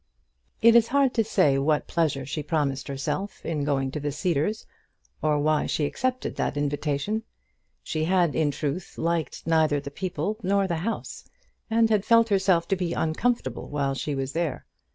It 0.63 0.75
is 0.75 0.87
hard 0.87 1.13
to 1.13 1.23
say 1.23 1.59
what 1.59 1.85
pleasure 1.85 2.25
she 2.25 2.41
promised 2.41 2.87
herself 2.87 3.45
in 3.45 3.63
going 3.63 3.91
to 3.91 3.99
the 3.99 4.11
Cedars, 4.11 4.65
or 5.21 5.37
why 5.37 5.67
she 5.67 5.85
accepted 5.85 6.37
that 6.37 6.57
invitation. 6.57 7.21
She 7.83 8.05
had, 8.05 8.33
in 8.33 8.49
truth, 8.49 8.97
liked 8.97 9.45
neither 9.45 9.79
the 9.79 9.91
people 9.91 10.37
nor 10.41 10.65
the 10.65 10.77
house, 10.77 11.25
and 11.69 11.91
had 11.91 12.03
felt 12.03 12.29
herself 12.29 12.67
to 12.69 12.75
be 12.75 12.93
uncomfortable 12.93 13.69
while 13.69 13.93
she 13.93 14.15
was 14.15 14.33
there. 14.33 14.65